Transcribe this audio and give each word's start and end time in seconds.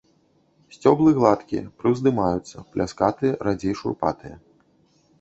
Сцеблы 0.75 1.09
гладкія, 1.19 1.67
прыўздымаюцца, 1.83 2.57
пляскатыя, 2.75 3.39
радзей 3.49 3.73
шурпатыя. 3.83 4.35